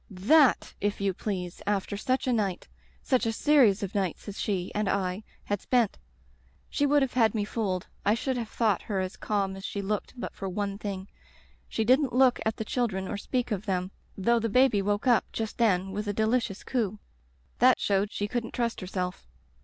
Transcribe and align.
"Thaty 0.11 0.69
if 0.81 0.99
you 0.99 1.13
please, 1.13 1.61
after 1.67 1.95
such 1.95 2.25
a 2.25 2.33
night— 2.33 2.67
such 3.11 3.27
a 3.27 3.31
series 3.31 3.83
of 3.83 3.93
nights 3.93 4.27
as 4.27 4.39
she— 4.39 4.71
^and 4.75 4.87
I— 4.87 5.23
^had 5.51 5.61
spent. 5.61 5.99
She 6.71 6.87
would 6.87 7.03
have 7.03 7.13
had 7.13 7.35
me 7.35 7.45
fooled— 7.45 7.85
I 8.03 8.15
should 8.15 8.35
have 8.35 8.49
thought 8.49 8.81
her 8.81 8.99
as 8.99 9.15
calm 9.15 9.55
as 9.55 9.63
she 9.63 9.79
looked 9.79 10.19
but 10.19 10.33
for 10.33 10.49
one 10.49 10.79
thing. 10.79 11.07
She 11.69 11.83
didn't 11.85 12.13
look 12.13 12.39
at 12.47 12.57
the 12.57 12.65
children 12.65 13.07
or 13.07 13.15
speak 13.17 13.51
of 13.51 13.67
them, 13.67 13.91
though 14.17 14.39
the 14.39 14.49
baby 14.49 14.81
woke 14.81 15.05
up 15.05 15.31
just 15.31 15.59
then 15.59 15.91
with 15.91 16.07
a 16.07 16.13
delicious 16.13 16.63
coo. 16.63 16.97
That 17.59 17.79
showed 17.79 18.11
she 18.11 18.27
couldn't 18.27 18.55
trust 18.55 18.81
herself. 18.81 19.27